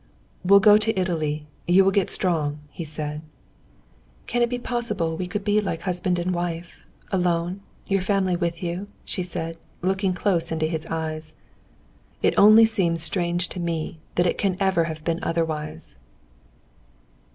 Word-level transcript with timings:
"We'll 0.43 0.59
go 0.59 0.79
to 0.79 0.99
Italy; 0.99 1.45
you 1.67 1.83
will 1.85 1.91
get 1.91 2.09
strong," 2.09 2.57
he 2.71 2.83
said. 2.83 3.21
"Can 4.25 4.41
it 4.41 4.49
be 4.49 4.57
possible 4.57 5.15
we 5.15 5.27
could 5.27 5.43
be 5.43 5.61
like 5.61 5.81
husband 5.81 6.17
and 6.17 6.33
wife, 6.33 6.83
alone, 7.11 7.61
your 7.85 8.01
family 8.01 8.35
with 8.35 8.63
you?" 8.63 8.87
she 9.05 9.21
said, 9.21 9.59
looking 9.83 10.15
close 10.15 10.51
into 10.51 10.65
his 10.65 10.87
eyes. 10.87 11.35
"It 12.23 12.33
only 12.35 12.65
seems 12.65 13.03
strange 13.03 13.47
to 13.49 13.59
me 13.59 13.99
that 14.15 14.25
it 14.25 14.39
can 14.39 14.57
ever 14.59 14.85
have 14.85 15.03
been 15.03 15.19
otherwise." 15.21 15.97